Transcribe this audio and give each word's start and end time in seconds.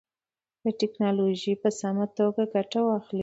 له 0.63 0.71
ټکنالوژۍ 0.81 1.53
په 1.63 1.69
سمه 1.79 2.05
توګه 2.17 2.41
ګټه 2.53 2.79
واخلئ. 2.83 3.19